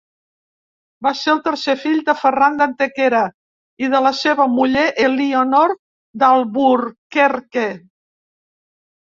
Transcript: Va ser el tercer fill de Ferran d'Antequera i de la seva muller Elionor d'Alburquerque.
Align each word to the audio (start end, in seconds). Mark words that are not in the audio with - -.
Va 1.07 1.09
ser 1.17 1.27
el 1.33 1.41
tercer 1.47 1.75
fill 1.81 1.99
de 2.07 2.15
Ferran 2.21 2.57
d'Antequera 2.61 3.19
i 3.85 3.91
de 3.97 4.01
la 4.07 4.13
seva 4.21 4.49
muller 4.55 4.87
Elionor 5.05 5.75
d'Alburquerque. 6.25 7.69